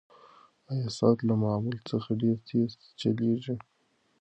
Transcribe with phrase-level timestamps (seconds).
[0.71, 3.55] ایا ساعت له معمول څخه ډېر تېز چلیږي؟